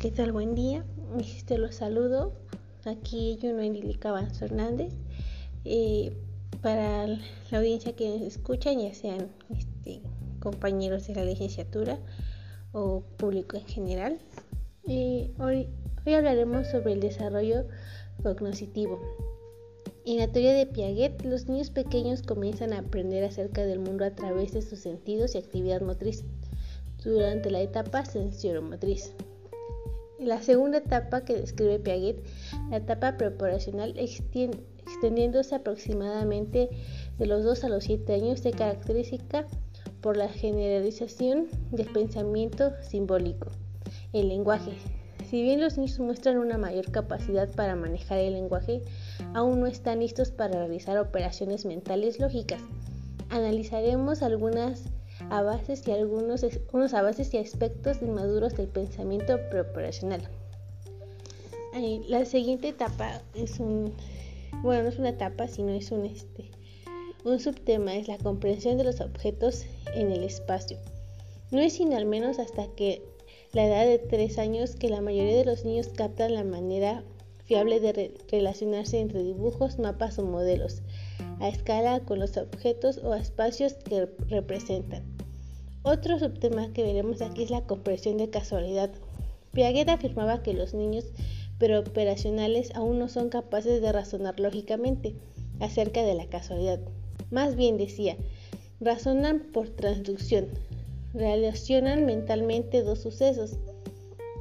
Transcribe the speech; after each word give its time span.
¿Qué 0.00 0.10
tal? 0.10 0.32
Buen 0.32 0.54
día. 0.54 0.82
Te 1.44 1.58
los 1.58 1.74
saludo. 1.74 2.32
Aquí 2.86 3.38
Juno 3.38 3.60
Endilica 3.60 4.16
Fernández. 4.28 4.94
Eh, 5.66 6.16
para 6.62 7.06
la 7.06 7.58
audiencia 7.58 7.94
que 7.94 8.08
nos 8.08 8.22
escucha, 8.22 8.72
ya 8.72 8.94
sean 8.94 9.28
este, 9.50 10.00
compañeros 10.38 11.06
de 11.06 11.16
la 11.16 11.24
licenciatura 11.26 11.98
o 12.72 13.02
público 13.18 13.58
en 13.58 13.66
general. 13.66 14.18
Eh, 14.88 15.32
hoy, 15.38 15.68
hoy 16.06 16.14
hablaremos 16.14 16.68
sobre 16.68 16.94
el 16.94 17.00
desarrollo 17.00 17.66
cognoscitivo. 18.22 18.98
En 20.06 20.16
la 20.16 20.32
teoría 20.32 20.54
de 20.54 20.64
Piaget, 20.64 21.26
los 21.26 21.46
niños 21.46 21.68
pequeños 21.68 22.22
comienzan 22.22 22.72
a 22.72 22.78
aprender 22.78 23.22
acerca 23.22 23.66
del 23.66 23.80
mundo 23.80 24.06
a 24.06 24.14
través 24.14 24.54
de 24.54 24.62
sus 24.62 24.78
sentidos 24.78 25.34
y 25.34 25.38
actividad 25.38 25.82
motriz 25.82 26.24
durante 27.04 27.50
la 27.50 27.60
etapa 27.60 28.06
sensoromotriz. 28.06 29.12
La 30.20 30.42
segunda 30.42 30.78
etapa 30.78 31.22
que 31.22 31.34
describe 31.34 31.78
Piaget, 31.78 32.22
la 32.68 32.76
etapa 32.76 33.16
preparacional, 33.16 33.94
extendiéndose 33.96 35.54
aproximadamente 35.54 36.68
de 37.18 37.26
los 37.26 37.42
2 37.42 37.64
a 37.64 37.68
los 37.70 37.84
7 37.84 38.12
años, 38.12 38.40
se 38.40 38.50
caracteriza 38.50 39.46
por 40.02 40.18
la 40.18 40.28
generalización 40.28 41.48
del 41.70 41.86
pensamiento 41.86 42.74
simbólico, 42.82 43.48
el 44.12 44.28
lenguaje. 44.28 44.72
Si 45.30 45.42
bien 45.42 45.58
los 45.58 45.78
niños 45.78 45.98
muestran 46.00 46.36
una 46.36 46.58
mayor 46.58 46.90
capacidad 46.90 47.48
para 47.54 47.74
manejar 47.74 48.18
el 48.18 48.34
lenguaje, 48.34 48.82
aún 49.32 49.60
no 49.60 49.66
están 49.66 50.00
listos 50.00 50.32
para 50.32 50.58
realizar 50.58 50.98
operaciones 50.98 51.64
mentales 51.64 52.20
lógicas. 52.20 52.60
Analizaremos 53.30 54.22
algunas 54.22 54.84
a 55.30 55.42
bases 55.42 55.86
y 55.86 55.92
algunos 55.92 56.44
unos 56.72 56.92
avances 56.92 57.32
y 57.32 57.38
aspectos 57.38 58.02
inmaduros 58.02 58.56
del 58.56 58.68
pensamiento 58.68 59.38
preoperacional. 59.50 60.28
La 62.08 62.24
siguiente 62.24 62.68
etapa 62.68 63.22
es 63.34 63.60
un, 63.60 63.94
bueno, 64.62 64.82
no 64.82 64.88
es 64.88 64.98
una 64.98 65.10
etapa, 65.10 65.46
sino 65.46 65.70
es 65.70 65.92
un, 65.92 66.04
este, 66.04 66.50
un 67.24 67.38
subtema, 67.38 67.94
es 67.94 68.08
la 68.08 68.18
comprensión 68.18 68.76
de 68.76 68.84
los 68.84 69.00
objetos 69.00 69.64
en 69.94 70.10
el 70.10 70.24
espacio. 70.24 70.78
No 71.52 71.60
es 71.60 71.74
sino 71.74 71.96
al 71.96 72.06
menos 72.06 72.38
hasta 72.38 72.66
que 72.74 73.02
la 73.52 73.66
edad 73.66 73.86
de 73.86 73.98
tres 73.98 74.38
años 74.38 74.74
que 74.76 74.88
la 74.88 75.00
mayoría 75.00 75.36
de 75.36 75.44
los 75.44 75.64
niños 75.64 75.88
captan 75.88 76.34
la 76.34 76.44
manera 76.44 77.04
fiable 77.44 77.80
de 77.80 78.14
relacionarse 78.30 79.00
entre 79.00 79.22
dibujos, 79.22 79.78
mapas 79.78 80.18
o 80.18 80.24
modelos 80.24 80.82
a 81.40 81.48
escala 81.48 82.00
con 82.00 82.18
los 82.18 82.36
objetos 82.36 82.98
o 82.98 83.14
espacios 83.14 83.74
que 83.74 84.08
representan. 84.28 85.02
Otro 85.82 86.18
subtema 86.18 86.72
que 86.74 86.82
veremos 86.82 87.22
aquí 87.22 87.42
es 87.42 87.50
la 87.50 87.62
comprensión 87.62 88.18
de 88.18 88.28
casualidad. 88.28 88.90
Piaget 89.52 89.88
afirmaba 89.88 90.42
que 90.42 90.52
los 90.52 90.74
niños 90.74 91.06
preoperacionales 91.58 92.74
aún 92.74 92.98
no 92.98 93.08
son 93.08 93.30
capaces 93.30 93.80
de 93.80 93.90
razonar 93.90 94.38
lógicamente 94.38 95.14
acerca 95.58 96.02
de 96.02 96.14
la 96.14 96.26
casualidad. 96.26 96.80
Más 97.30 97.56
bien 97.56 97.78
decía, 97.78 98.16
razonan 98.80 99.40
por 99.52 99.70
transducción, 99.70 100.48
relacionan 101.14 102.04
mentalmente 102.04 102.82
dos 102.82 103.00
sucesos, 103.00 103.56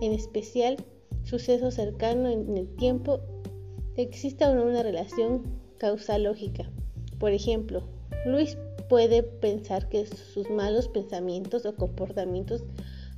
en 0.02 0.14
especial 0.14 0.78
suceso 1.24 1.72
cercano 1.72 2.30
en 2.30 2.58
el 2.58 2.68
tiempo, 2.76 3.20
existe 3.96 4.44
aún 4.44 4.60
una 4.60 4.84
relación 4.84 5.44
causal 5.78 6.24
lógica. 6.24 6.70
Por 7.18 7.32
ejemplo, 7.32 7.84
Luis 8.26 8.58
puede 8.90 9.24
pensar 9.24 9.88
que 9.88 10.06
sus 10.06 10.50
malos 10.50 10.90
pensamientos 10.90 11.66
o 11.66 11.76
comportamientos 11.76 12.64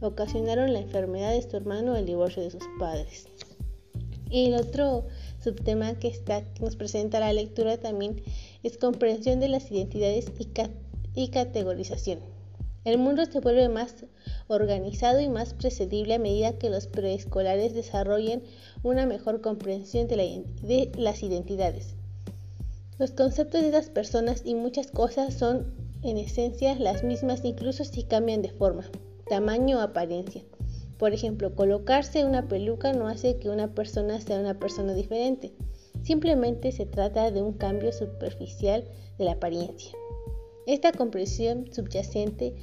ocasionaron 0.01 0.73
la 0.73 0.79
enfermedad 0.79 1.31
de 1.31 1.41
su 1.41 1.55
hermano 1.55 1.93
o 1.93 1.95
el 1.95 2.05
divorcio 2.05 2.43
de 2.43 2.51
sus 2.51 2.63
padres. 2.77 3.25
Y 4.29 4.47
el 4.47 4.55
otro 4.55 5.07
subtema 5.43 5.95
que, 5.95 6.09
está, 6.09 6.43
nos 6.59 6.75
presenta 6.75 7.19
la 7.19 7.33
lectura 7.33 7.77
también 7.77 8.21
es 8.63 8.77
comprensión 8.77 9.39
de 9.39 9.47
las 9.47 9.71
identidades 9.71 10.31
y, 11.15 11.27
categorización. 11.29 12.19
El 12.83 12.97
mundo 12.97 13.25
se 13.25 13.39
vuelve 13.39 13.69
más 13.69 14.05
organizado 14.47 15.19
y 15.19 15.29
más 15.29 15.53
precedible 15.53 16.15
a 16.15 16.19
medida 16.19 16.57
que 16.57 16.69
los 16.69 16.87
preescolares 16.87 17.73
desarrollen 17.73 18.43
una 18.83 19.05
mejor 19.05 19.41
comprensión 19.41 20.07
de 20.07 20.45
las 20.97 21.23
identidades. 21.23 21.95
Los 23.01 23.09
conceptos 23.09 23.63
de 23.63 23.71
las 23.71 23.89
personas 23.89 24.43
y 24.45 24.53
muchas 24.53 24.91
cosas 24.91 25.33
son 25.33 25.73
en 26.03 26.17
esencia 26.17 26.75
las 26.75 27.03
mismas 27.03 27.43
incluso 27.43 27.83
si 27.83 28.03
cambian 28.03 28.43
de 28.43 28.51
forma, 28.51 28.83
tamaño 29.27 29.79
o 29.79 29.81
apariencia. 29.81 30.43
Por 30.99 31.11
ejemplo, 31.11 31.55
colocarse 31.55 32.25
una 32.25 32.47
peluca 32.47 32.93
no 32.93 33.07
hace 33.07 33.37
que 33.37 33.49
una 33.49 33.73
persona 33.73 34.21
sea 34.21 34.39
una 34.39 34.59
persona 34.59 34.93
diferente. 34.93 35.51
Simplemente 36.03 36.71
se 36.71 36.85
trata 36.85 37.31
de 37.31 37.41
un 37.41 37.53
cambio 37.53 37.91
superficial 37.91 38.87
de 39.17 39.25
la 39.25 39.31
apariencia. 39.31 39.97
Esta 40.67 40.91
comprensión 40.91 41.73
subyacente 41.73 42.53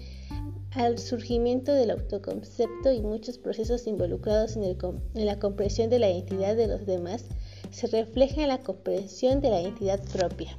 al 0.70 1.00
surgimiento 1.00 1.72
del 1.72 1.90
autoconcepto 1.90 2.92
y 2.92 3.00
muchos 3.00 3.38
procesos 3.38 3.88
involucrados 3.88 4.54
en, 4.54 4.62
en 4.62 5.26
la 5.26 5.40
comprensión 5.40 5.90
de 5.90 5.98
la 5.98 6.08
identidad 6.08 6.54
de 6.54 6.68
los 6.68 6.86
demás 6.86 7.24
se 7.70 7.86
refleja 7.86 8.42
en 8.42 8.48
la 8.48 8.58
comprensión 8.58 9.40
de 9.40 9.50
la 9.50 9.60
identidad 9.60 10.00
propia. 10.12 10.56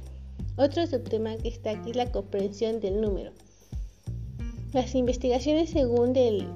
Otro 0.56 0.86
subtema 0.86 1.36
que 1.36 1.48
está 1.48 1.70
aquí 1.70 1.90
es 1.90 1.96
la 1.96 2.12
comprensión 2.12 2.80
del 2.80 3.00
número. 3.00 3.32
Las 4.72 4.94
investigaciones 4.94 5.70
según 5.70 6.12
del, 6.12 6.46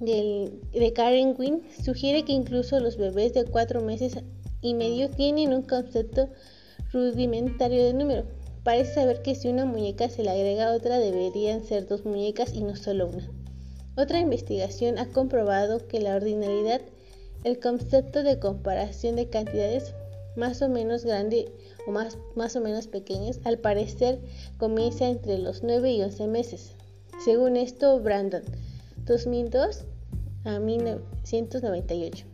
de 0.00 0.92
Karen 0.94 1.34
Wynne 1.38 1.62
sugiere 1.82 2.24
que 2.24 2.32
incluso 2.32 2.78
los 2.80 2.96
bebés 2.96 3.34
de 3.34 3.44
cuatro 3.44 3.80
meses 3.80 4.18
y 4.60 4.74
medio 4.74 5.10
tienen 5.10 5.52
un 5.52 5.62
concepto 5.62 6.28
rudimentario 6.92 7.84
de 7.84 7.94
número. 7.94 8.24
Parece 8.62 8.94
saber 8.94 9.22
que 9.22 9.34
si 9.34 9.48
una 9.48 9.64
muñeca 9.64 10.08
se 10.08 10.22
le 10.22 10.30
agrega 10.30 10.68
a 10.68 10.76
otra 10.76 10.98
deberían 10.98 11.64
ser 11.64 11.86
dos 11.86 12.04
muñecas 12.04 12.54
y 12.54 12.62
no 12.62 12.76
solo 12.76 13.08
una. 13.08 13.30
Otra 13.96 14.20
investigación 14.20 14.98
ha 14.98 15.08
comprobado 15.08 15.86
que 15.88 16.00
la 16.00 16.14
ordinalidad 16.14 16.80
el 17.44 17.58
concepto 17.58 18.22
de 18.22 18.38
comparación 18.38 19.16
de 19.16 19.28
cantidades 19.28 19.94
más 20.36 20.62
o 20.62 20.68
menos 20.68 21.04
grandes 21.04 21.46
o 21.86 21.90
más, 21.90 22.18
más 22.34 22.54
o 22.56 22.60
menos 22.60 22.86
pequeñas 22.86 23.40
al 23.44 23.58
parecer 23.58 24.20
comienza 24.58 25.08
entre 25.08 25.38
los 25.38 25.62
9 25.62 25.90
y 25.90 26.02
11 26.02 26.26
meses. 26.26 26.72
Según 27.24 27.56
esto, 27.56 27.98
Brandon, 28.00 28.42
2002 29.06 29.84
a 30.44 30.58
1998. 30.58 32.26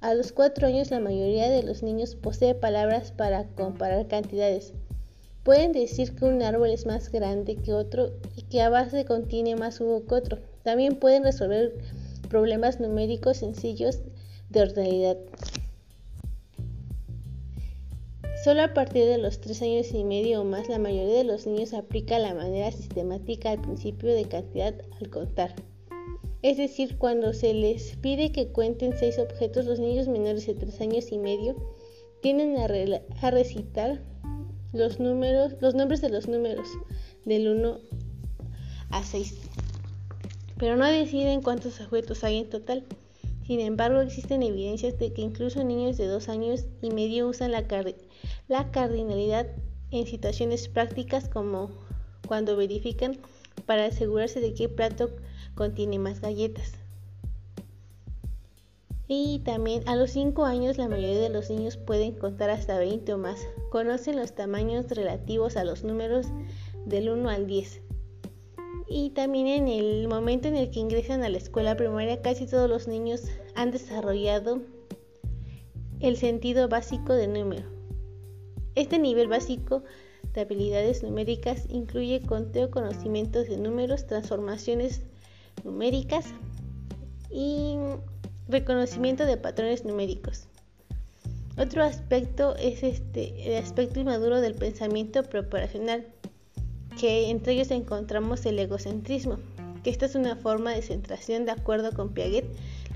A 0.00 0.14
los 0.14 0.32
4 0.32 0.68
años 0.68 0.90
la 0.90 1.00
mayoría 1.00 1.48
de 1.48 1.62
los 1.62 1.82
niños 1.82 2.14
posee 2.14 2.54
palabras 2.54 3.10
para 3.10 3.44
comparar 3.44 4.06
cantidades. 4.06 4.72
Pueden 5.42 5.72
decir 5.72 6.14
que 6.14 6.24
un 6.24 6.42
árbol 6.42 6.70
es 6.70 6.86
más 6.86 7.10
grande 7.10 7.56
que 7.56 7.72
otro 7.72 8.12
y 8.36 8.42
que 8.42 8.60
a 8.60 8.68
base 8.68 9.04
contiene 9.04 9.56
más 9.56 9.78
jugo 9.78 10.04
que 10.06 10.14
otro. 10.14 10.38
También 10.62 10.96
pueden 10.96 11.24
resolver 11.24 11.74
problemas 12.28 12.80
numéricos 12.80 13.38
sencillos 13.38 14.00
de 14.50 14.62
ordenalidad. 14.62 15.18
Solo 18.44 18.62
a 18.62 18.72
partir 18.72 19.04
de 19.06 19.18
los 19.18 19.40
tres 19.40 19.60
años 19.62 19.92
y 19.92 20.04
medio 20.04 20.40
o 20.40 20.44
más, 20.44 20.68
la 20.68 20.78
mayoría 20.78 21.16
de 21.16 21.24
los 21.24 21.46
niños 21.46 21.74
aplica 21.74 22.18
la 22.18 22.34
manera 22.34 22.70
sistemática 22.70 23.50
al 23.50 23.60
principio 23.60 24.14
de 24.14 24.26
cantidad 24.26 24.74
al 25.00 25.10
contar. 25.10 25.54
Es 26.42 26.56
decir, 26.56 26.98
cuando 26.98 27.32
se 27.32 27.52
les 27.52 27.96
pide 27.96 28.30
que 28.30 28.48
cuenten 28.48 28.96
seis 28.96 29.18
objetos, 29.18 29.66
los 29.66 29.80
niños 29.80 30.06
menores 30.06 30.46
de 30.46 30.54
tres 30.54 30.80
años 30.80 31.10
y 31.10 31.18
medio 31.18 31.56
tienen 32.22 32.56
a, 32.58 32.66
a 33.26 33.30
recitar 33.32 34.00
los, 34.72 35.00
números, 35.00 35.54
los 35.60 35.74
nombres 35.74 36.00
de 36.00 36.10
los 36.10 36.28
números 36.28 36.68
del 37.24 37.48
1 37.48 37.80
a 38.90 39.02
6 39.02 39.47
pero 40.58 40.76
no 40.76 40.86
deciden 40.86 41.42
cuántos 41.42 41.80
objetos 41.80 42.24
hay 42.24 42.38
en 42.38 42.50
total. 42.50 42.84
Sin 43.46 43.60
embargo, 43.60 44.00
existen 44.00 44.42
evidencias 44.42 44.98
de 44.98 45.12
que 45.12 45.22
incluso 45.22 45.64
niños 45.64 45.96
de 45.96 46.06
dos 46.06 46.28
años 46.28 46.66
y 46.82 46.90
medio 46.90 47.28
usan 47.28 47.52
la, 47.52 47.64
la 48.48 48.70
cardinalidad 48.70 49.46
en 49.90 50.06
situaciones 50.06 50.68
prácticas 50.68 51.28
como 51.28 51.70
cuando 52.26 52.56
verifican 52.56 53.16
para 53.64 53.86
asegurarse 53.86 54.40
de 54.40 54.52
qué 54.52 54.68
plato 54.68 55.10
contiene 55.54 55.98
más 55.98 56.20
galletas. 56.20 56.72
Y 59.10 59.38
también 59.38 59.88
a 59.88 59.96
los 59.96 60.10
5 60.10 60.44
años 60.44 60.76
la 60.76 60.86
mayoría 60.86 61.18
de 61.18 61.30
los 61.30 61.48
niños 61.48 61.78
pueden 61.78 62.12
contar 62.12 62.50
hasta 62.50 62.78
20 62.78 63.14
o 63.14 63.18
más. 63.18 63.40
Conocen 63.70 64.16
los 64.16 64.34
tamaños 64.34 64.86
relativos 64.90 65.56
a 65.56 65.64
los 65.64 65.82
números 65.82 66.26
del 66.84 67.08
1 67.08 67.30
al 67.30 67.46
10. 67.46 67.87
Y 68.88 69.10
también 69.10 69.46
en 69.46 69.68
el 69.68 70.08
momento 70.08 70.48
en 70.48 70.56
el 70.56 70.70
que 70.70 70.80
ingresan 70.80 71.22
a 71.22 71.28
la 71.28 71.38
escuela 71.38 71.76
primaria, 71.76 72.22
casi 72.22 72.46
todos 72.46 72.68
los 72.68 72.88
niños 72.88 73.24
han 73.54 73.70
desarrollado 73.70 74.62
el 76.00 76.16
sentido 76.16 76.68
básico 76.68 77.12
de 77.12 77.28
número. 77.28 77.64
Este 78.74 78.98
nivel 78.98 79.28
básico 79.28 79.82
de 80.32 80.40
habilidades 80.42 81.02
numéricas 81.02 81.66
incluye 81.68 82.22
conteo, 82.22 82.70
conocimientos 82.70 83.48
de 83.48 83.58
números, 83.58 84.06
transformaciones 84.06 85.02
numéricas 85.64 86.26
y 87.30 87.76
Reconocimiento 88.48 89.26
de 89.26 89.36
patrones 89.36 89.84
numéricos. 89.84 90.48
Otro 91.58 91.82
aspecto 91.82 92.56
es 92.56 92.82
este, 92.82 93.46
el 93.46 93.62
aspecto 93.62 94.00
inmaduro 94.00 94.40
del 94.40 94.54
pensamiento 94.54 95.22
preparacional, 95.22 96.06
que 96.98 97.30
entre 97.30 97.52
ellos 97.52 97.70
encontramos 97.70 98.44
el 98.44 98.58
egocentrismo, 98.58 99.38
que 99.84 99.90
esta 99.90 100.06
es 100.06 100.16
una 100.16 100.34
forma 100.34 100.72
de 100.72 100.82
centración 100.82 101.44
de 101.44 101.52
acuerdo 101.52 101.92
con 101.92 102.12
Piaget. 102.12 102.44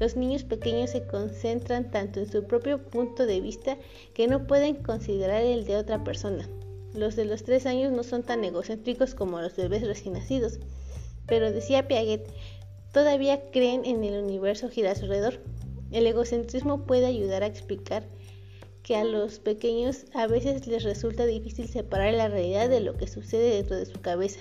Los 0.01 0.17
niños 0.17 0.43
pequeños 0.43 0.91
se 0.91 1.07
concentran 1.07 1.91
tanto 1.93 2.19
en 2.19 2.31
su 2.31 2.45
propio 2.45 2.83
punto 2.83 3.27
de 3.27 3.41
vista 3.41 3.79
que 4.13 4.27
no 4.27 4.49
pueden 4.49 4.75
considerar 4.75 5.43
el 5.43 5.65
de 5.65 5.77
otra 5.77 6.03
persona. 6.03 6.49
Los 6.95 7.15
de 7.15 7.25
los 7.25 7.45
tres 7.45 7.65
años 7.65 7.93
no 7.93 8.03
son 8.03 8.25
tan 8.25 8.43
egocéntricos 8.45 9.15
como 9.15 9.41
los 9.41 9.55
bebés 9.57 9.87
recién 9.87 10.15
nacidos, 10.15 10.59
pero 11.27 11.53
decía 11.53 11.87
Piaget, 11.87 12.29
todavía 12.93 13.51
creen 13.53 13.85
en 13.85 14.03
el 14.03 14.23
universo 14.23 14.69
gira 14.69 14.91
alrededor. 14.91 15.39
El 15.93 16.07
egocentrismo 16.09 16.87
puede 16.87 17.07
ayudar 17.07 17.45
a 17.45 17.47
explicar 17.47 18.05
que 18.83 18.97
a 18.97 19.05
los 19.05 19.39
pequeños 19.39 20.07
a 20.15 20.27
veces 20.27 20.67
les 20.67 20.83
resulta 20.83 21.25
difícil 21.27 21.69
separar 21.69 22.15
la 22.15 22.29
realidad 22.29 22.69
de 22.69 22.81
lo 22.81 22.97
que 22.97 23.07
sucede 23.07 23.57
dentro 23.57 23.77
de 23.77 23.87
su 23.87 24.01
cabeza 24.01 24.41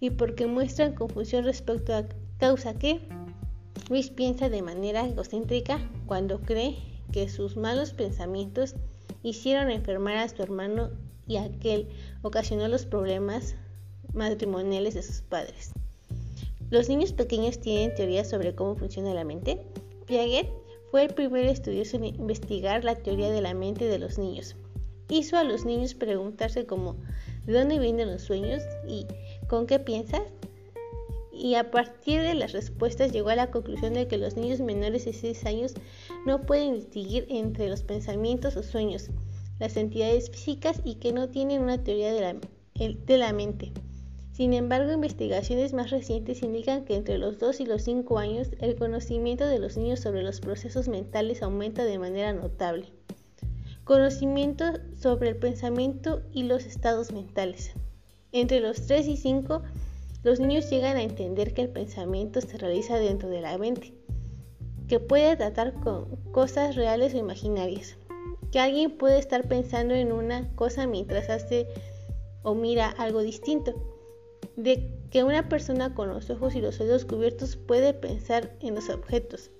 y 0.00 0.10
porque 0.10 0.46
muestran 0.46 0.94
confusión 0.94 1.44
respecto 1.44 1.94
a 1.94 2.06
causa 2.38 2.74
que 2.74 3.00
Luis 3.88 4.10
piensa 4.10 4.48
de 4.48 4.62
manera 4.62 5.06
egocéntrica 5.06 5.78
cuando 6.06 6.40
cree 6.40 6.76
que 7.12 7.28
sus 7.28 7.56
malos 7.56 7.92
pensamientos 7.92 8.74
hicieron 9.22 9.70
enfermar 9.70 10.16
a 10.16 10.28
su 10.28 10.42
hermano 10.42 10.90
y 11.26 11.36
aquel 11.36 11.88
ocasionó 12.22 12.66
los 12.68 12.86
problemas 12.86 13.54
matrimoniales 14.12 14.94
de 14.94 15.02
sus 15.02 15.20
padres. 15.22 15.72
Los 16.70 16.88
niños 16.88 17.12
pequeños 17.12 17.60
tienen 17.60 17.94
teorías 17.94 18.30
sobre 18.30 18.54
cómo 18.54 18.76
funciona 18.76 19.12
la 19.12 19.24
mente. 19.24 19.60
Piaget 20.06 20.48
fue 20.90 21.04
el 21.04 21.14
primer 21.14 21.46
estudioso 21.46 21.96
en 21.96 22.06
investigar 22.06 22.84
la 22.84 22.96
teoría 22.96 23.30
de 23.30 23.40
la 23.40 23.54
mente 23.54 23.86
de 23.86 23.98
los 23.98 24.18
niños. 24.18 24.56
Hizo 25.08 25.36
a 25.36 25.44
los 25.44 25.64
niños 25.64 25.94
preguntarse 25.94 26.66
como 26.66 26.96
¿de 27.46 27.52
dónde 27.52 27.78
vienen 27.78 28.10
los 28.10 28.22
sueños? 28.22 28.62
y 28.86 29.06
¿con 29.48 29.66
qué 29.66 29.78
piensas? 29.78 30.22
Y 31.32 31.54
a 31.54 31.70
partir 31.70 32.20
de 32.20 32.34
las 32.34 32.52
respuestas 32.52 33.12
llegó 33.12 33.30
a 33.30 33.36
la 33.36 33.50
conclusión 33.50 33.94
de 33.94 34.08
que 34.08 34.18
los 34.18 34.36
niños 34.36 34.60
menores 34.60 35.04
de 35.04 35.12
6 35.12 35.46
años 35.46 35.74
no 36.26 36.42
pueden 36.42 36.74
distinguir 36.74 37.26
entre 37.30 37.68
los 37.68 37.82
pensamientos 37.82 38.56
o 38.56 38.62
sueños, 38.62 39.10
las 39.58 39.76
entidades 39.76 40.30
físicas 40.30 40.80
y 40.84 40.96
que 40.96 41.12
no 41.12 41.28
tienen 41.28 41.62
una 41.62 41.82
teoría 41.82 42.12
de 42.12 42.20
la, 42.20 42.36
de 42.74 43.18
la 43.18 43.32
mente. 43.32 43.72
Sin 44.32 44.52
embargo, 44.52 44.92
investigaciones 44.92 45.72
más 45.72 45.90
recientes 45.90 46.42
indican 46.42 46.84
que 46.84 46.94
entre 46.94 47.18
los 47.18 47.38
2 47.38 47.60
y 47.60 47.66
los 47.66 47.82
5 47.82 48.18
años 48.18 48.48
el 48.60 48.76
conocimiento 48.76 49.46
de 49.46 49.58
los 49.58 49.76
niños 49.76 50.00
sobre 50.00 50.22
los 50.22 50.40
procesos 50.40 50.88
mentales 50.88 51.42
aumenta 51.42 51.84
de 51.84 51.98
manera 51.98 52.32
notable. 52.32 52.86
Conocimiento 53.84 54.64
sobre 54.94 55.30
el 55.30 55.36
pensamiento 55.36 56.22
y 56.32 56.44
los 56.44 56.64
estados 56.64 57.12
mentales. 57.12 57.72
Entre 58.30 58.60
los 58.60 58.86
3 58.86 59.08
y 59.08 59.16
5, 59.16 59.62
los 60.22 60.38
niños 60.38 60.70
llegan 60.70 60.96
a 60.96 61.02
entender 61.02 61.52
que 61.52 61.62
el 61.62 61.70
pensamiento 61.70 62.40
se 62.40 62.56
realiza 62.56 62.98
dentro 62.98 63.28
de 63.28 63.40
la 63.40 63.58
mente, 63.58 63.92
que 64.86 65.00
puede 65.00 65.34
tratar 65.36 65.74
con 65.74 66.16
cosas 66.30 66.76
reales 66.76 67.14
o 67.14 67.18
imaginarias, 67.18 67.96
que 68.52 68.60
alguien 68.60 68.96
puede 68.96 69.18
estar 69.18 69.48
pensando 69.48 69.94
en 69.94 70.12
una 70.12 70.54
cosa 70.54 70.86
mientras 70.86 71.28
hace 71.30 71.66
o 72.42 72.54
mira 72.54 72.88
algo 72.88 73.20
distinto 73.22 73.89
de 74.62 74.92
que 75.10 75.24
una 75.24 75.48
persona 75.48 75.94
con 75.94 76.08
los 76.08 76.30
ojos 76.30 76.54
y 76.54 76.60
los 76.60 76.80
oídos 76.80 77.04
cubiertos 77.04 77.56
puede 77.56 77.94
pensar 77.94 78.56
en 78.60 78.74
los 78.74 78.88
objetos, 78.88 79.50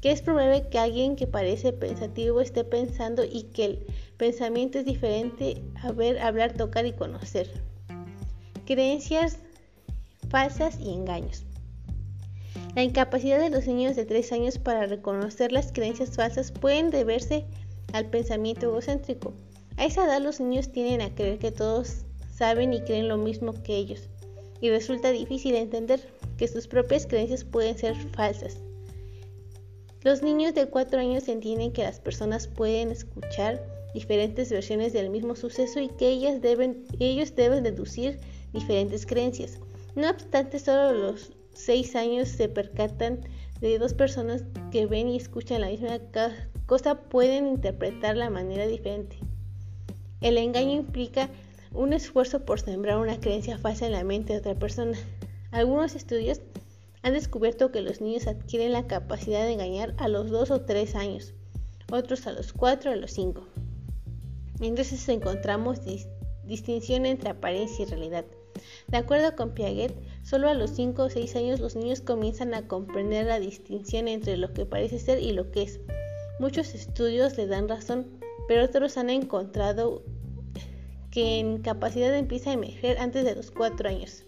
que 0.00 0.12
es 0.12 0.22
probable 0.22 0.68
que 0.70 0.78
alguien 0.78 1.16
que 1.16 1.26
parece 1.26 1.72
pensativo 1.72 2.40
esté 2.40 2.64
pensando 2.64 3.24
y 3.24 3.44
que 3.44 3.64
el 3.64 3.86
pensamiento 4.16 4.78
es 4.78 4.84
diferente 4.84 5.62
a 5.82 5.92
ver, 5.92 6.18
hablar, 6.18 6.54
tocar 6.54 6.86
y 6.86 6.92
conocer. 6.92 7.50
Creencias 8.64 9.38
falsas 10.28 10.78
y 10.80 10.92
engaños. 10.92 11.44
La 12.74 12.82
incapacidad 12.82 13.38
de 13.38 13.50
los 13.50 13.66
niños 13.66 13.96
de 13.96 14.04
3 14.04 14.32
años 14.32 14.58
para 14.58 14.86
reconocer 14.86 15.52
las 15.52 15.72
creencias 15.72 16.16
falsas 16.16 16.50
pueden 16.52 16.90
deberse 16.90 17.44
al 17.92 18.06
pensamiento 18.06 18.66
egocéntrico. 18.66 19.32
A 19.76 19.84
esa 19.84 20.04
edad 20.04 20.20
los 20.20 20.40
niños 20.40 20.72
tienden 20.72 21.00
a 21.00 21.14
creer 21.14 21.38
que 21.38 21.52
todos 21.52 22.05
saben 22.36 22.72
y 22.74 22.80
creen 22.80 23.08
lo 23.08 23.16
mismo 23.16 23.54
que 23.62 23.76
ellos, 23.76 24.08
y 24.60 24.70
resulta 24.70 25.10
difícil 25.10 25.54
entender 25.54 26.00
que 26.36 26.48
sus 26.48 26.66
propias 26.66 27.06
creencias 27.06 27.44
pueden 27.44 27.78
ser 27.78 27.94
falsas. 28.14 28.58
Los 30.02 30.22
niños 30.22 30.54
de 30.54 30.66
4 30.66 31.00
años 31.00 31.28
entienden 31.28 31.72
que 31.72 31.82
las 31.82 31.98
personas 31.98 32.46
pueden 32.46 32.90
escuchar 32.90 33.64
diferentes 33.94 34.50
versiones 34.50 34.92
del 34.92 35.10
mismo 35.10 35.34
suceso 35.34 35.80
y 35.80 35.88
que 35.88 36.08
ellas 36.08 36.42
deben, 36.42 36.84
ellos 37.00 37.34
deben 37.34 37.64
deducir 37.64 38.18
diferentes 38.52 39.06
creencias. 39.06 39.58
No 39.94 40.10
obstante, 40.10 40.58
solo 40.58 40.92
los 40.92 41.32
6 41.54 41.96
años 41.96 42.28
se 42.28 42.48
percatan 42.48 43.20
de 43.60 43.78
dos 43.78 43.94
personas 43.94 44.44
que 44.70 44.86
ven 44.86 45.08
y 45.08 45.16
escuchan 45.16 45.62
la 45.62 45.68
misma 45.68 45.98
cosa 46.66 47.00
pueden 47.00 47.46
interpretar 47.46 48.16
la 48.16 48.28
manera 48.28 48.66
diferente. 48.66 49.16
El 50.20 50.36
engaño 50.36 50.72
implica 50.72 51.30
un 51.76 51.92
esfuerzo 51.92 52.44
por 52.44 52.60
sembrar 52.60 52.98
una 52.98 53.20
creencia 53.20 53.58
falsa 53.58 53.86
en 53.86 53.92
la 53.92 54.04
mente 54.04 54.32
de 54.32 54.38
otra 54.40 54.54
persona. 54.54 54.96
Algunos 55.50 55.94
estudios 55.94 56.40
han 57.02 57.12
descubierto 57.12 57.70
que 57.70 57.82
los 57.82 58.00
niños 58.00 58.26
adquieren 58.26 58.72
la 58.72 58.86
capacidad 58.86 59.44
de 59.44 59.52
engañar 59.52 59.94
a 59.98 60.08
los 60.08 60.30
2 60.30 60.50
o 60.50 60.60
3 60.62 60.94
años, 60.96 61.34
otros 61.92 62.26
a 62.26 62.32
los 62.32 62.52
4 62.52 62.90
o 62.90 62.94
a 62.94 62.96
los 62.96 63.12
5. 63.12 63.46
Entonces 64.60 65.08
encontramos 65.08 65.80
distinción 66.44 67.06
entre 67.06 67.30
apariencia 67.30 67.84
y 67.84 67.88
realidad. 67.88 68.24
De 68.88 68.96
acuerdo 68.96 69.36
con 69.36 69.52
Piaget, 69.52 69.94
solo 70.22 70.48
a 70.48 70.54
los 70.54 70.70
5 70.70 71.02
o 71.02 71.10
6 71.10 71.36
años 71.36 71.60
los 71.60 71.76
niños 71.76 72.00
comienzan 72.00 72.54
a 72.54 72.66
comprender 72.66 73.26
la 73.26 73.38
distinción 73.38 74.08
entre 74.08 74.38
lo 74.38 74.52
que 74.54 74.64
parece 74.64 74.98
ser 74.98 75.22
y 75.22 75.32
lo 75.32 75.50
que 75.50 75.62
es. 75.62 75.80
Muchos 76.40 76.74
estudios 76.74 77.36
le 77.36 77.46
dan 77.46 77.68
razón, 77.68 78.06
pero 78.48 78.64
otros 78.64 78.96
han 78.96 79.10
encontrado 79.10 80.02
que 81.16 81.38
en 81.38 81.62
capacidad 81.62 82.14
empieza 82.14 82.50
a 82.50 82.52
emerger 82.52 82.98
antes 82.98 83.24
de 83.24 83.34
los 83.34 83.50
4 83.50 83.88
años. 83.88 84.26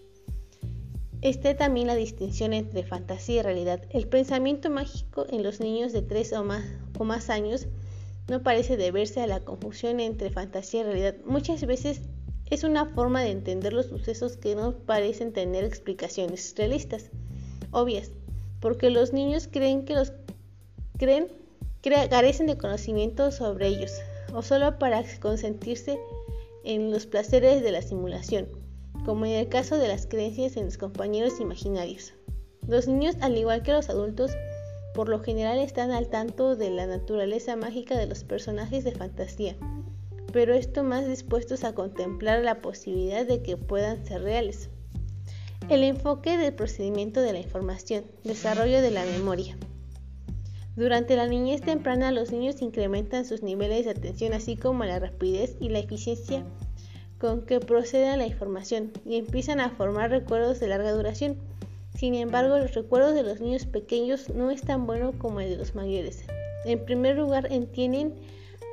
Está 1.21 1.55
también 1.55 1.85
la 1.85 1.93
distinción 1.93 2.51
entre 2.51 2.83
fantasía 2.83 3.41
y 3.41 3.43
realidad. 3.43 3.83
El 3.91 4.07
pensamiento 4.07 4.71
mágico 4.71 5.27
en 5.29 5.43
los 5.43 5.59
niños 5.59 5.93
de 5.93 6.01
3 6.01 6.33
o 6.33 6.43
más, 6.43 6.65
o 6.97 7.03
más 7.03 7.29
años 7.29 7.67
no 8.27 8.41
parece 8.41 8.75
deberse 8.75 9.21
a 9.21 9.27
la 9.27 9.41
confusión 9.41 9.99
entre 9.99 10.31
fantasía 10.31 10.81
y 10.81 10.83
realidad. 10.85 11.15
Muchas 11.25 11.63
veces 11.63 12.01
es 12.49 12.63
una 12.63 12.87
forma 12.87 13.21
de 13.21 13.29
entender 13.29 13.71
los 13.71 13.85
sucesos 13.85 14.35
que 14.37 14.55
no 14.55 14.73
parecen 14.73 15.31
tener 15.31 15.65
explicaciones 15.65 16.55
realistas, 16.57 17.11
obvias, 17.69 18.09
porque 18.59 18.89
los 18.89 19.13
niños 19.13 19.47
creen 19.47 19.85
que 19.85 19.93
los 19.93 20.11
creen 20.97 21.27
carecen 21.83 22.47
de 22.47 22.57
conocimiento 22.57 23.31
sobre 23.31 23.67
ellos, 23.67 23.91
o 24.33 24.41
solo 24.41 24.79
para 24.79 25.03
consentirse 25.19 25.99
en 26.69 26.91
los 26.91 27.07
placeres 27.07 27.63
de 27.63 27.71
la 27.71 27.81
simulación, 27.81 28.47
como 29.03 29.25
en 29.25 29.31
el 29.31 29.49
caso 29.49 29.79
de 29.79 29.87
las 29.87 30.05
creencias 30.05 30.55
en 30.55 30.65
los 30.65 30.77
compañeros 30.77 31.39
imaginarios. 31.39 32.13
Los 32.67 32.87
niños, 32.87 33.15
al 33.21 33.35
igual 33.35 33.63
que 33.63 33.71
los 33.71 33.89
adultos, 33.89 34.33
por 34.93 35.09
lo 35.09 35.19
general 35.19 35.57
están 35.57 35.89
al 35.89 36.09
tanto 36.09 36.55
de 36.55 36.69
la 36.69 36.85
naturaleza 36.85 37.55
mágica 37.55 37.97
de 37.97 38.05
los 38.05 38.23
personajes 38.23 38.83
de 38.83 38.91
fantasía, 38.91 39.55
pero 40.31 40.53
esto 40.53 40.83
más 40.83 41.07
dispuestos 41.07 41.63
a 41.63 41.73
contemplar 41.73 42.43
la 42.43 42.61
posibilidad 42.61 43.25
de 43.25 43.41
que 43.41 43.57
puedan 43.57 44.05
ser 44.05 44.21
reales. 44.21 44.69
El 45.69 45.81
enfoque 45.83 46.37
del 46.37 46.53
procedimiento 46.53 47.21
de 47.21 47.33
la 47.33 47.39
información, 47.39 48.03
desarrollo 48.23 48.83
de 48.83 48.91
la 48.91 49.05
memoria. 49.05 49.57
Durante 50.79 51.17
la 51.17 51.27
niñez 51.27 51.59
temprana 51.59 52.13
los 52.13 52.31
niños 52.31 52.61
incrementan 52.61 53.25
sus 53.25 53.43
niveles 53.43 53.83
de 53.83 53.91
atención 53.91 54.31
así 54.31 54.55
como 54.55 54.85
la 54.85 54.97
rapidez 54.97 55.57
y 55.59 55.67
la 55.67 55.79
eficiencia 55.79 56.45
con 57.19 57.41
que 57.41 57.59
procede 57.59 58.15
la 58.15 58.25
información 58.25 58.93
y 59.05 59.17
empiezan 59.17 59.59
a 59.59 59.71
formar 59.71 60.09
recuerdos 60.09 60.61
de 60.61 60.69
larga 60.69 60.93
duración. 60.93 61.35
Sin 61.97 62.15
embargo, 62.15 62.57
los 62.57 62.75
recuerdos 62.75 63.13
de 63.13 63.23
los 63.23 63.41
niños 63.41 63.65
pequeños 63.65 64.29
no 64.29 64.51
es 64.51 64.61
tan 64.61 64.87
bueno 64.87 65.11
como 65.17 65.41
el 65.41 65.49
de 65.49 65.57
los 65.57 65.75
mayores. 65.75 66.23
En 66.63 66.85
primer 66.85 67.17
lugar, 67.17 67.51
entienden 67.51 68.13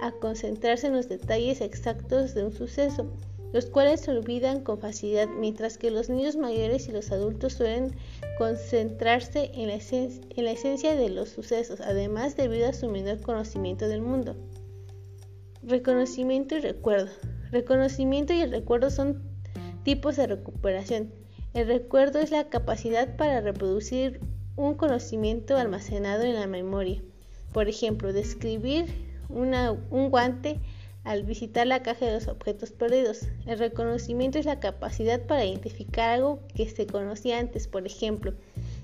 a 0.01 0.13
concentrarse 0.13 0.87
en 0.87 0.93
los 0.93 1.09
detalles 1.09 1.61
exactos 1.61 2.35
de 2.35 2.45
un 2.45 2.53
suceso, 2.53 3.09
los 3.53 3.67
cuales 3.67 4.03
se 4.03 4.13
olvidan 4.13 4.61
con 4.61 4.79
facilidad, 4.79 5.27
mientras 5.27 5.77
que 5.77 5.91
los 5.91 6.09
niños 6.09 6.37
mayores 6.37 6.87
y 6.87 6.93
los 6.93 7.11
adultos 7.11 7.55
suelen 7.55 7.97
concentrarse 8.37 9.51
en 9.55 9.69
la, 9.69 10.51
esencia 10.53 10.95
de 10.95 11.09
los 11.09 11.31
sucesos, 11.31 11.81
además 11.81 12.37
debido 12.37 12.69
a 12.69 12.73
su 12.73 12.89
menor 12.89 13.21
conocimiento 13.21 13.89
del 13.89 14.03
mundo. 14.03 14.37
Reconocimiento 15.63 16.57
y 16.57 16.61
recuerdo. 16.61 17.11
Reconocimiento 17.51 18.33
y 18.33 18.41
el 18.41 18.51
recuerdo 18.51 18.91
son 18.91 19.23
tipos 19.85 20.17
de 20.17 20.27
recuperación. 20.27 21.13
El 21.55 21.67
recuerdo 21.67 22.19
es 22.19 22.31
la 22.31 22.49
capacidad 22.49 23.17
para 23.17 23.41
reproducir 23.41 24.21
un 24.57 24.75
conocimiento 24.75 25.57
almacenado 25.57 26.25
en 26.25 26.35
la 26.35 26.47
memoria. 26.47 27.03
Por 27.53 27.69
ejemplo, 27.69 28.13
describir 28.13 28.87
un 29.29 30.11
guante 30.11 30.61
al 31.07 31.23
visitar 31.23 31.69
la 31.69 31.83
caja 31.83 32.05
de 32.05 32.15
los 32.15 32.27
objetos 32.27 32.73
perdidos. 32.73 33.29
El 33.47 33.61
reconocimiento 33.61 34.39
es 34.39 34.45
la 34.45 34.59
capacidad 34.59 35.25
para 35.25 35.45
identificar 35.45 36.11
algo 36.11 36.41
que 36.55 36.69
se 36.69 36.87
conocía 36.87 37.39
antes. 37.39 37.69
Por 37.69 37.87
ejemplo, 37.87 38.35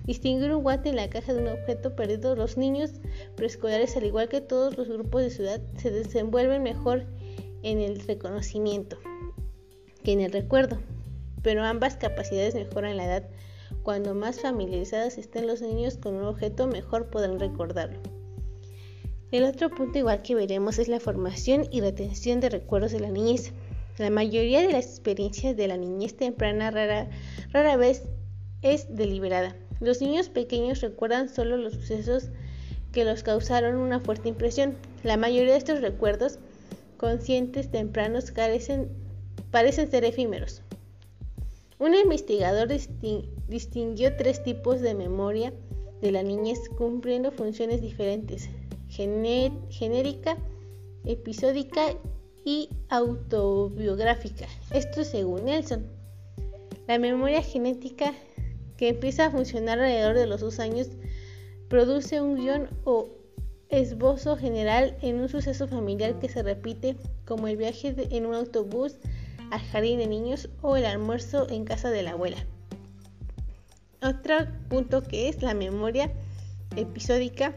distinguir 0.04 0.54
un 0.54 0.62
guante 0.62 0.90
en 0.90 0.96
la 0.96 1.10
caja 1.10 1.34
de 1.34 1.42
un 1.42 1.48
objeto 1.48 1.96
perdido. 1.96 2.36
Los 2.36 2.56
niños 2.56 2.92
preescolares, 3.34 3.96
al 3.96 4.04
igual 4.04 4.28
que 4.28 4.40
todos 4.40 4.78
los 4.78 4.88
grupos 4.88 5.22
de 5.22 5.30
ciudad, 5.30 5.60
se 5.76 5.90
desenvuelven 5.90 6.62
mejor 6.62 7.04
en 7.64 7.80
el 7.80 8.00
reconocimiento 8.06 8.98
que 10.04 10.12
en 10.12 10.20
el 10.20 10.32
recuerdo, 10.32 10.78
pero 11.42 11.64
ambas 11.64 11.96
capacidades 11.96 12.54
mejoran 12.54 12.96
la 12.96 13.04
edad. 13.04 13.28
Cuando 13.82 14.14
más 14.14 14.40
familiarizados 14.40 15.18
estén 15.18 15.48
los 15.48 15.60
niños 15.60 15.96
con 15.96 16.14
un 16.14 16.24
objeto, 16.24 16.68
mejor 16.68 17.10
podrán 17.10 17.40
recordarlo. 17.40 18.21
El 19.32 19.44
otro 19.44 19.70
punto 19.70 19.98
igual 19.98 20.20
que 20.20 20.34
veremos 20.34 20.78
es 20.78 20.88
la 20.88 21.00
formación 21.00 21.66
y 21.70 21.80
retención 21.80 22.40
de 22.40 22.50
recuerdos 22.50 22.92
de 22.92 23.00
la 23.00 23.08
niñez. 23.08 23.52
La 23.96 24.10
mayoría 24.10 24.60
de 24.60 24.70
las 24.70 24.84
experiencias 24.84 25.56
de 25.56 25.68
la 25.68 25.78
niñez 25.78 26.14
temprana 26.18 26.70
rara, 26.70 27.76
vez 27.78 28.02
es 28.60 28.94
deliberada. 28.94 29.56
Los 29.80 30.02
niños 30.02 30.28
pequeños 30.28 30.82
recuerdan 30.82 31.30
solo 31.30 31.56
los 31.56 31.72
sucesos 31.72 32.28
que 32.92 33.06
los 33.06 33.22
causaron 33.22 33.76
una 33.76 34.00
fuerte 34.00 34.28
impresión. 34.28 34.76
La 35.02 35.16
mayoría 35.16 35.52
de 35.52 35.58
estos 35.58 35.80
recuerdos 35.80 36.38
conscientes 36.98 37.70
tempranos 37.70 38.32
carecen, 38.32 38.90
parecen 39.50 39.90
ser 39.90 40.04
efímeros. 40.04 40.60
Un 41.78 41.94
investigador 41.94 42.68
distinguió 43.48 44.14
tres 44.14 44.44
tipos 44.44 44.82
de 44.82 44.92
memoria 44.92 45.54
de 46.02 46.12
la 46.12 46.22
niñez 46.22 46.58
cumpliendo 46.76 47.32
funciones 47.32 47.80
diferentes 47.80 48.50
genérica, 48.92 50.36
episódica 51.04 51.94
y 52.44 52.68
autobiográfica. 52.88 54.46
Esto 54.70 55.04
según 55.04 55.46
Nelson. 55.46 55.86
La 56.86 56.98
memoria 56.98 57.42
genética 57.42 58.12
que 58.76 58.88
empieza 58.88 59.26
a 59.26 59.30
funcionar 59.30 59.78
alrededor 59.78 60.16
de 60.16 60.26
los 60.26 60.40
dos 60.40 60.58
años 60.58 60.88
produce 61.68 62.20
un 62.20 62.36
guion 62.36 62.68
o 62.84 63.08
esbozo 63.68 64.36
general 64.36 64.96
en 65.00 65.20
un 65.20 65.28
suceso 65.28 65.66
familiar 65.66 66.18
que 66.18 66.28
se 66.28 66.42
repite 66.42 66.96
como 67.24 67.48
el 67.48 67.56
viaje 67.56 67.94
en 68.10 68.26
un 68.26 68.34
autobús 68.34 68.98
al 69.50 69.60
jardín 69.60 69.98
de 69.98 70.06
niños 70.06 70.50
o 70.60 70.76
el 70.76 70.84
almuerzo 70.84 71.48
en 71.48 71.64
casa 71.64 71.90
de 71.90 72.02
la 72.02 72.10
abuela. 72.10 72.44
Otro 74.02 74.34
punto 74.68 75.02
que 75.02 75.28
es 75.28 75.42
la 75.42 75.54
memoria 75.54 76.10
episódica 76.76 77.54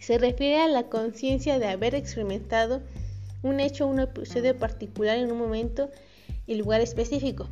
se 0.00 0.18
refiere 0.18 0.58
a 0.60 0.68
la 0.68 0.84
conciencia 0.84 1.58
de 1.58 1.68
haber 1.68 1.94
experimentado 1.94 2.80
un 3.42 3.60
hecho 3.60 3.86
o 3.86 3.88
un 3.88 4.00
episodio 4.00 4.58
particular 4.58 5.18
en 5.18 5.30
un 5.30 5.38
momento 5.38 5.90
y 6.46 6.56
lugar 6.56 6.80
específico. 6.80 7.48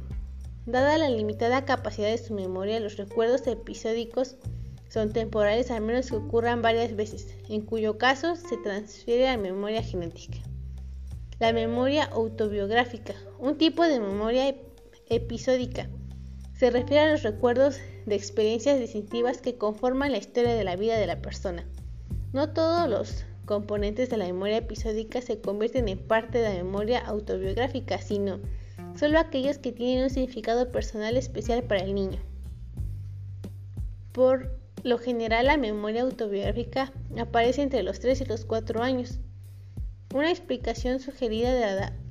Dada 0.66 0.98
la 0.98 1.08
limitada 1.08 1.64
capacidad 1.64 2.10
de 2.10 2.18
su 2.18 2.34
memoria, 2.34 2.80
los 2.80 2.96
recuerdos 2.96 3.46
episódicos 3.46 4.36
son 4.88 5.12
temporales 5.12 5.70
a 5.70 5.80
menos 5.80 6.08
que 6.08 6.16
ocurran 6.16 6.62
varias 6.62 6.96
veces, 6.96 7.28
en 7.48 7.62
cuyo 7.62 7.98
caso 7.98 8.36
se 8.36 8.56
transfiere 8.56 9.28
a 9.28 9.36
memoria 9.36 9.82
genética. 9.82 10.38
La 11.38 11.52
memoria 11.52 12.04
autobiográfica, 12.04 13.14
un 13.38 13.58
tipo 13.58 13.84
de 13.84 14.00
memoria 14.00 14.54
episódica, 15.08 15.88
se 16.58 16.70
refiere 16.70 17.00
a 17.00 17.12
los 17.12 17.22
recuerdos 17.22 17.78
de 18.06 18.16
experiencias 18.16 18.80
distintivas 18.80 19.40
que 19.40 19.56
conforman 19.56 20.12
la 20.12 20.18
historia 20.18 20.54
de 20.54 20.64
la 20.64 20.76
vida 20.76 20.98
de 20.98 21.06
la 21.06 21.22
persona. 21.22 21.64
No 22.32 22.50
todos 22.50 22.88
los 22.90 23.24
componentes 23.46 24.10
de 24.10 24.18
la 24.18 24.26
memoria 24.26 24.58
episódica 24.58 25.22
se 25.22 25.40
convierten 25.40 25.88
en 25.88 25.98
parte 25.98 26.38
de 26.38 26.50
la 26.50 26.62
memoria 26.62 26.98
autobiográfica, 26.98 28.02
sino 28.02 28.40
solo 28.96 29.18
aquellos 29.18 29.56
que 29.56 29.72
tienen 29.72 30.04
un 30.04 30.10
significado 30.10 30.70
personal 30.70 31.16
especial 31.16 31.62
para 31.62 31.80
el 31.80 31.94
niño. 31.94 32.18
Por 34.12 34.58
lo 34.82 34.98
general, 34.98 35.46
la 35.46 35.56
memoria 35.56 36.02
autobiográfica 36.02 36.92
aparece 37.18 37.62
entre 37.62 37.82
los 37.82 37.98
3 37.98 38.20
y 38.20 38.24
los 38.26 38.44
4 38.44 38.82
años. 38.82 39.20
Una 40.14 40.30
explicación 40.30 41.00
sugerida 41.00 41.54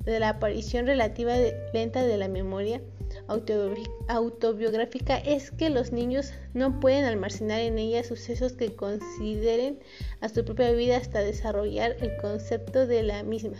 de 0.04 0.18
la, 0.18 0.28
aparición 0.30 0.86
relativa 0.86 1.34
lenta 1.72 2.02
de 2.02 2.16
la 2.16 2.28
memoria 2.28 2.80
autobiográfica 3.28 5.18
es 5.18 5.50
que 5.50 5.70
los 5.70 5.92
niños 5.92 6.32
no 6.54 6.80
pueden 6.80 7.04
almacenar 7.04 7.60
en 7.60 7.78
ella 7.78 8.02
sucesos 8.02 8.54
que 8.54 8.74
consideren 8.74 9.78
a 10.20 10.28
su 10.28 10.44
propia 10.44 10.72
vida 10.72 10.96
hasta 10.96 11.20
desarrollar 11.20 11.96
el 12.00 12.16
concepto 12.16 12.86
de 12.86 13.02
la 13.02 13.22
misma. 13.22 13.58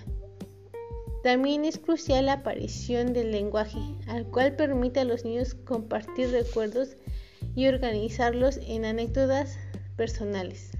También 1.22 1.64
es 1.64 1.78
crucial 1.78 2.26
la 2.26 2.34
aparición 2.34 3.12
del 3.12 3.32
lenguaje, 3.32 3.80
al 4.06 4.26
cual 4.30 4.56
permite 4.56 5.00
a 5.00 5.04
los 5.04 5.24
niños 5.24 5.54
compartir 5.54 6.30
recuerdos 6.30 6.96
y 7.54 7.66
organizarlos 7.66 8.58
en 8.66 8.84
anécdotas 8.84 9.58
personales. 9.96 10.77